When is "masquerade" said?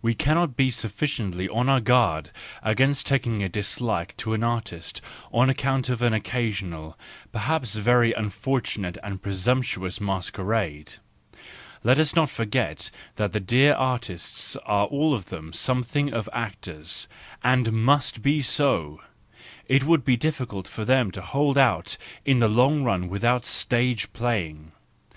10.00-10.94